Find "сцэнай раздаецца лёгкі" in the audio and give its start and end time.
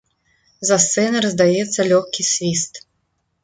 0.85-2.21